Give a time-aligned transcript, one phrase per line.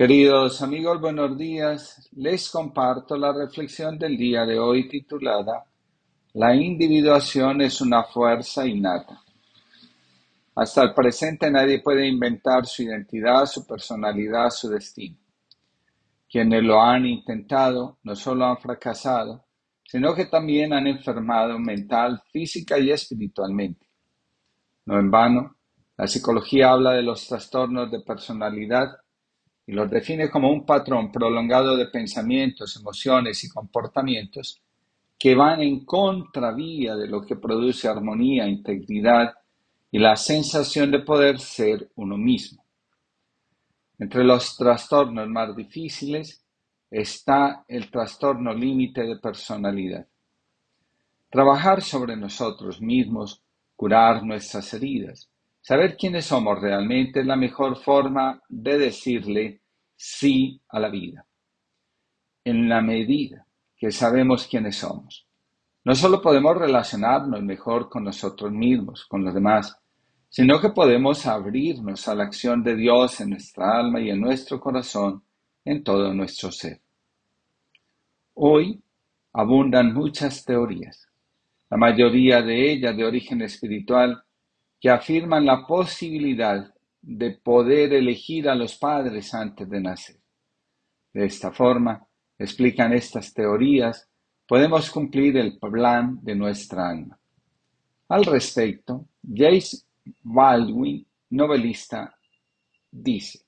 [0.00, 2.08] Queridos amigos, buenos días.
[2.12, 5.66] Les comparto la reflexión del día de hoy titulada
[6.32, 9.20] La individuación es una fuerza innata.
[10.54, 15.18] Hasta el presente nadie puede inventar su identidad, su personalidad, su destino.
[16.30, 19.44] Quienes lo han intentado no solo han fracasado,
[19.84, 23.86] sino que también han enfermado mental, física y espiritualmente.
[24.86, 25.56] No en vano,
[25.98, 28.99] la psicología habla de los trastornos de personalidad
[29.70, 34.60] y los define como un patrón prolongado de pensamientos, emociones y comportamientos
[35.16, 39.32] que van en contravía de lo que produce armonía, integridad
[39.92, 42.64] y la sensación de poder ser uno mismo.
[43.96, 46.44] Entre los trastornos más difíciles
[46.90, 50.04] está el trastorno límite de personalidad.
[51.30, 53.40] Trabajar sobre nosotros mismos,
[53.76, 55.30] curar nuestras heridas,
[55.60, 59.59] saber quiénes somos realmente es la mejor forma de decirle
[60.02, 61.26] sí a la vida,
[62.42, 65.28] en la medida que sabemos quiénes somos.
[65.84, 69.78] No solo podemos relacionarnos mejor con nosotros mismos, con los demás,
[70.30, 74.58] sino que podemos abrirnos a la acción de Dios en nuestra alma y en nuestro
[74.58, 75.22] corazón,
[75.66, 76.80] en todo nuestro ser.
[78.34, 78.82] Hoy
[79.34, 81.10] abundan muchas teorías,
[81.68, 84.24] la mayoría de ellas de origen espiritual,
[84.80, 86.72] que afirman la posibilidad
[87.02, 90.16] de poder elegir a los padres antes de nacer.
[91.12, 92.06] De esta forma,
[92.38, 94.08] explican estas teorías,
[94.46, 97.18] podemos cumplir el plan de nuestra alma.
[98.08, 99.78] Al respecto, Jace
[100.22, 102.14] Baldwin, novelista,
[102.90, 103.40] dice,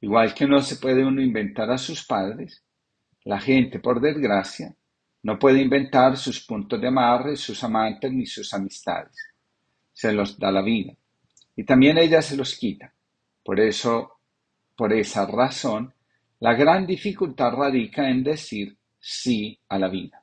[0.00, 2.62] igual que no se puede uno inventar a sus padres,
[3.24, 4.74] la gente, por desgracia,
[5.22, 9.16] no puede inventar sus puntos de amarre, sus amantes ni sus amistades.
[9.92, 10.96] Se los da la vida
[11.56, 12.92] y también ella se los quita.
[13.42, 14.18] Por eso,
[14.76, 15.92] por esa razón,
[16.40, 20.22] la gran dificultad radica en decir sí a la vida.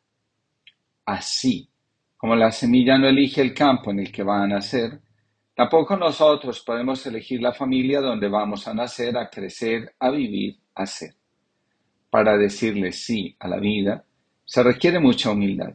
[1.05, 1.67] Así
[2.15, 5.01] como la semilla no elige el campo en el que va a nacer,
[5.53, 10.85] tampoco nosotros podemos elegir la familia donde vamos a nacer, a crecer, a vivir, a
[10.85, 11.15] ser.
[12.09, 14.05] Para decirle sí a la vida,
[14.45, 15.73] se requiere mucha humildad.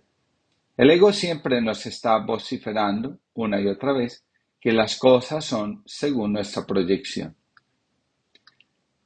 [0.76, 4.24] El ego siempre nos está vociferando, una y otra vez,
[4.60, 7.34] que las cosas son según nuestra proyección.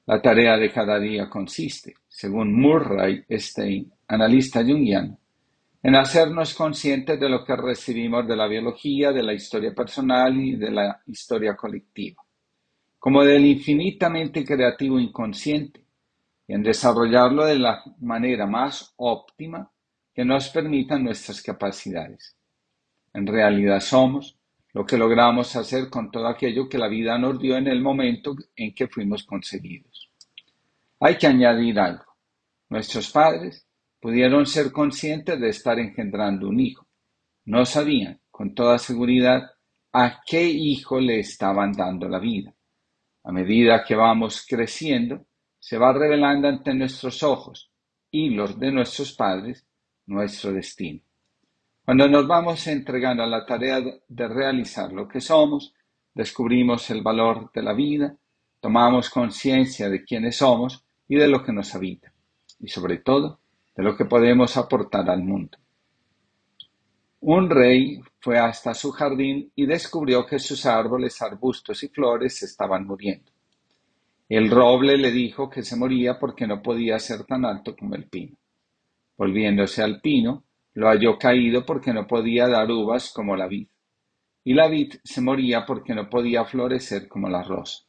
[0.06, 5.18] La tarea de cada día consiste, según Murray Stein, analista jungiano,
[5.82, 10.56] en hacernos conscientes de lo que recibimos de la biología, de la historia personal y
[10.56, 12.22] de la historia colectiva,
[12.98, 15.84] como del infinitamente creativo inconsciente,
[16.46, 19.70] y en desarrollarlo de la manera más óptima
[20.12, 22.36] que nos permitan nuestras capacidades.
[23.14, 24.38] En realidad somos,
[24.74, 28.34] lo que logramos hacer con todo aquello que la vida nos dio en el momento
[28.56, 30.10] en que fuimos concebidos.
[31.00, 32.04] Hay que añadir algo.
[32.70, 33.66] Nuestros padres
[34.00, 36.86] pudieron ser conscientes de estar engendrando un hijo.
[37.44, 39.50] No sabían, con toda seguridad,
[39.92, 42.54] a qué hijo le estaban dando la vida.
[43.24, 45.26] A medida que vamos creciendo,
[45.58, 47.70] se va revelando ante nuestros ojos
[48.10, 49.66] y los de nuestros padres
[50.06, 51.00] nuestro destino.
[51.84, 55.74] Cuando nos vamos entregando a la tarea de realizar lo que somos,
[56.14, 58.16] descubrimos el valor de la vida,
[58.60, 62.12] tomamos conciencia de quiénes somos y de lo que nos habita,
[62.60, 63.40] y sobre todo
[63.74, 65.58] de lo que podemos aportar al mundo.
[67.20, 72.86] Un rey fue hasta su jardín y descubrió que sus árboles, arbustos y flores estaban
[72.86, 73.32] muriendo.
[74.28, 78.08] El roble le dijo que se moría porque no podía ser tan alto como el
[78.08, 78.36] pino.
[79.16, 80.44] Volviéndose al pino,
[80.74, 83.68] lo halló caído porque no podía dar uvas como la vid,
[84.44, 87.84] y la vid se moría porque no podía florecer como la rosa.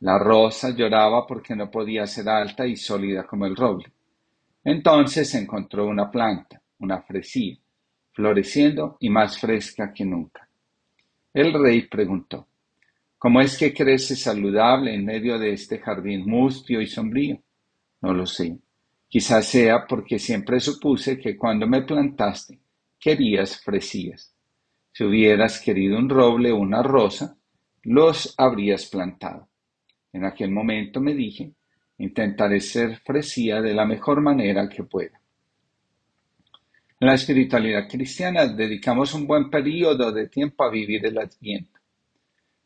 [0.00, 3.92] La rosa lloraba porque no podía ser alta y sólida como el roble.
[4.64, 7.56] Entonces encontró una planta, una fresía,
[8.12, 10.48] floreciendo y más fresca que nunca.
[11.32, 12.46] El rey preguntó,
[13.24, 17.40] ¿Cómo es que crece saludable en medio de este jardín mustio y sombrío?
[18.02, 18.58] No lo sé.
[19.14, 22.58] Quizás sea porque siempre supuse que cuando me plantaste
[22.98, 24.34] querías fresías.
[24.90, 27.36] Si hubieras querido un roble o una rosa,
[27.84, 29.48] los habrías plantado.
[30.12, 31.52] En aquel momento me dije,
[31.98, 35.20] intentaré ser fresía de la mejor manera que pueda.
[36.98, 41.78] En la espiritualidad cristiana dedicamos un buen periodo de tiempo a vivir el adviento,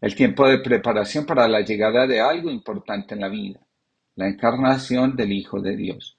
[0.01, 3.61] el tiempo de preparación para la llegada de algo importante en la vida,
[4.15, 6.18] la encarnación del Hijo de Dios.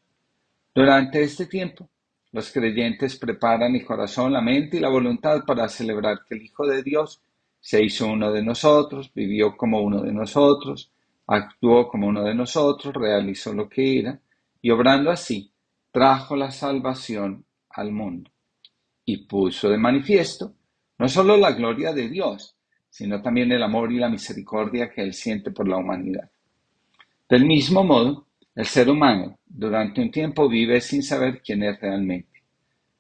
[0.74, 1.90] Durante este tiempo,
[2.32, 6.68] los creyentes preparan el corazón, la mente y la voluntad para celebrar que el Hijo
[6.68, 7.22] de Dios
[7.60, 10.92] se hizo uno de nosotros, vivió como uno de nosotros,
[11.28, 14.20] actuó como uno de nosotros, realizó lo que era,
[14.62, 15.52] y obrando así,
[15.92, 18.32] trajo la salvación al mundo.
[19.06, 20.54] Y puso de manifiesto
[21.00, 22.56] no solo la gloria de Dios,
[22.90, 26.30] sino también el amor y la misericordia que Él siente por la humanidad.
[27.28, 28.28] Del mismo modo,
[28.60, 32.44] el ser humano durante un tiempo vive sin saber quién es realmente.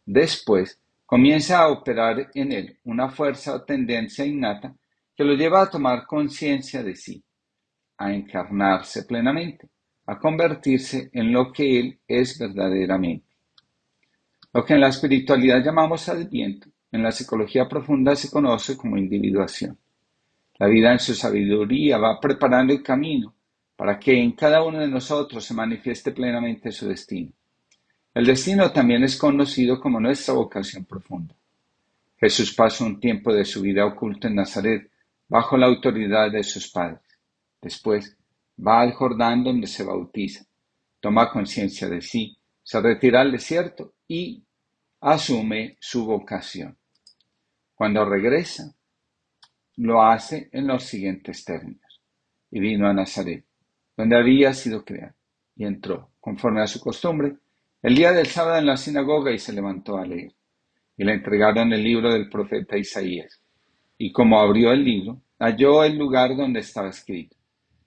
[0.05, 4.73] Después, comienza a operar en él una fuerza o tendencia innata
[5.13, 7.21] que lo lleva a tomar conciencia de sí,
[7.97, 9.67] a encarnarse plenamente,
[10.05, 13.27] a convertirse en lo que él es verdaderamente.
[14.53, 19.77] Lo que en la espiritualidad llamamos adviento, en la psicología profunda se conoce como individuación.
[20.57, 23.35] La vida en su sabiduría va preparando el camino
[23.79, 27.31] para que en cada uno de nosotros se manifieste plenamente su destino.
[28.13, 31.33] El destino también es conocido como nuestra vocación profunda.
[32.17, 34.91] Jesús pasó un tiempo de su vida oculto en Nazaret
[35.29, 36.99] bajo la autoridad de sus padres.
[37.61, 38.17] Después
[38.59, 40.43] va al Jordán donde se bautiza,
[40.99, 44.43] toma conciencia de sí, se retira al desierto y
[44.99, 46.77] asume su vocación.
[47.75, 48.75] Cuando regresa,
[49.77, 52.01] lo hace en los siguientes términos.
[52.51, 53.45] Y vino a Nazaret,
[53.99, 55.13] donde había sido creado,
[55.57, 57.35] y entró, conforme a su costumbre,
[57.81, 60.33] el día del sábado en la sinagoga y se levantó a leer.
[60.95, 63.41] Y le entregaron el libro del profeta Isaías.
[63.97, 67.35] Y como abrió el libro, halló el lugar donde estaba escrito.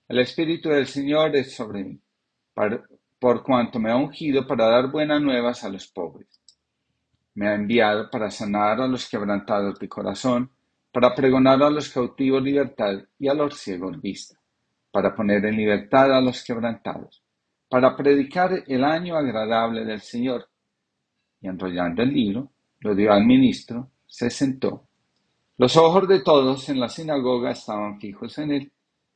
[0.07, 1.99] El Espíritu del Señor es sobre mí,
[3.19, 6.29] por cuanto me ha ungido para dar buenas nuevas a los pobres.
[7.33, 10.51] Me ha enviado para sanar a los quebrantados de corazón,
[10.93, 14.42] para pregonar a los cautivos libertad y a los ciegos vista,
[14.93, 17.25] para poner en libertad a los quebrantados,
[17.69, 20.49] para predicar el año agradable del Señor.
[21.41, 24.87] Y enrollando el libro, lo dio al ministro, se sentó.
[25.57, 28.73] Los ojos de todos en la sinagoga estaban fijos en él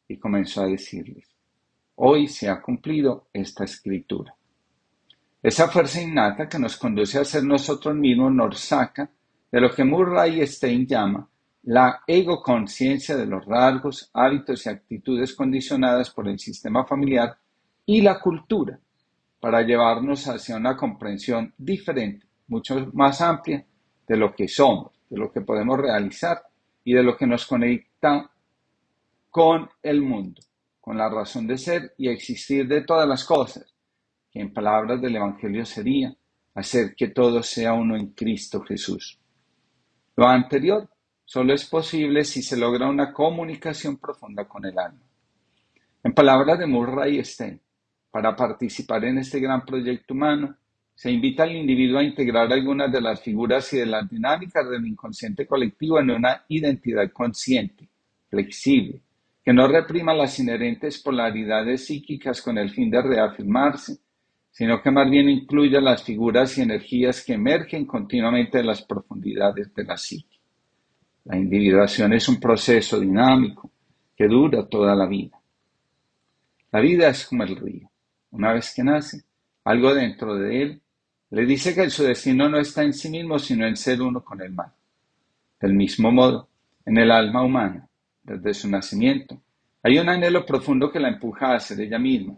[0.08, 1.28] y comenzó a decirles,
[1.96, 4.34] hoy se ha cumplido esta escritura.
[5.42, 9.10] Esa fuerza innata que nos conduce a ser nosotros mismos nos saca
[9.52, 11.28] de lo que Murray Stein llama
[11.66, 17.36] la egoconciencia de los rasgos, hábitos y actitudes condicionadas por el sistema familiar
[17.84, 18.78] y la cultura
[19.40, 23.66] para llevarnos hacia una comprensión diferente, mucho más amplia
[24.06, 26.40] de lo que somos, de lo que podemos realizar
[26.84, 28.30] y de lo que nos conecta
[29.28, 30.40] con el mundo,
[30.80, 33.74] con la razón de ser y existir de todas las cosas,
[34.30, 36.14] que en palabras del Evangelio sería
[36.54, 39.18] hacer que todo sea uno en Cristo Jesús.
[40.14, 40.88] Lo anterior
[41.26, 45.02] solo es posible si se logra una comunicación profunda con el alma.
[46.02, 47.60] En palabras de Murray Stein,
[48.12, 50.56] para participar en este gran proyecto humano,
[50.94, 54.86] se invita al individuo a integrar algunas de las figuras y de las dinámicas del
[54.86, 57.88] inconsciente colectivo en una identidad consciente,
[58.30, 59.02] flexible,
[59.44, 63.98] que no reprima las inherentes polaridades psíquicas con el fin de reafirmarse,
[64.50, 69.74] sino que más bien incluya las figuras y energías que emergen continuamente de las profundidades
[69.74, 70.35] de la psique.
[71.26, 73.68] La individuación es un proceso dinámico
[74.16, 75.36] que dura toda la vida.
[76.70, 77.90] La vida es como el río.
[78.30, 79.24] Una vez que nace,
[79.64, 80.82] algo dentro de él
[81.30, 84.40] le dice que su destino no está en sí mismo, sino en ser uno con
[84.40, 84.72] el mar.
[85.60, 86.48] Del mismo modo,
[86.84, 87.88] en el alma humana,
[88.22, 89.42] desde su nacimiento,
[89.82, 92.36] hay un anhelo profundo que la empuja a ser ella misma,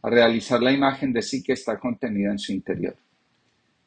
[0.00, 2.96] a realizar la imagen de sí que está contenida en su interior.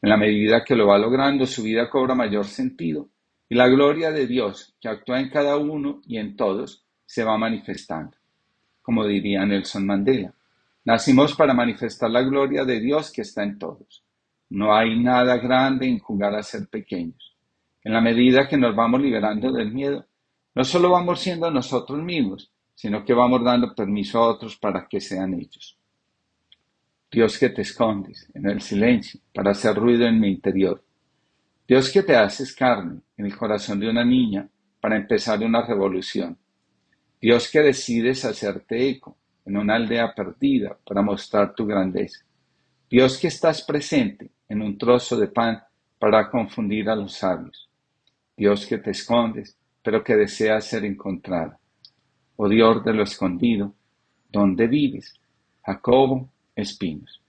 [0.01, 3.07] En la medida que lo va logrando, su vida cobra mayor sentido
[3.51, 7.37] y la gloria de Dios, que actúa en cada uno y en todos, se va
[7.37, 8.15] manifestando.
[8.81, 10.33] Como diría Nelson Mandela,
[10.85, 14.05] nacimos para manifestar la gloria de Dios que está en todos.
[14.51, 17.35] No hay nada grande en jugar a ser pequeños.
[17.83, 20.05] En la medida que nos vamos liberando del miedo,
[20.55, 25.01] no solo vamos siendo nosotros mismos, sino que vamos dando permiso a otros para que
[25.01, 25.77] sean ellos.
[27.11, 30.81] Dios que te escondes en el silencio para hacer ruido en mi interior
[31.71, 34.45] Dios que te haces carne en el corazón de una niña
[34.81, 36.37] para empezar una revolución.
[37.21, 42.25] Dios que decides hacerte eco en una aldea perdida para mostrar tu grandeza.
[42.89, 45.63] Dios que estás presente en un trozo de pan
[45.97, 47.69] para confundir a los sabios.
[48.35, 51.57] Dios que te escondes, pero que deseas ser encontrado.
[52.35, 53.73] Oh Dios de lo escondido,
[54.27, 55.13] ¿dónde vives?
[55.63, 57.21] Jacobo Espinos.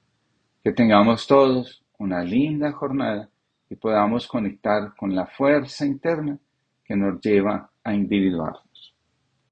[0.64, 3.28] Que tengamos todos una linda jornada
[3.73, 6.38] y podamos conectar con la fuerza interna
[6.85, 8.52] que nos lleva a individuar.